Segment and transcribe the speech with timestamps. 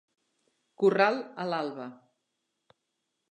[0.83, 1.85] Corral a l'alba.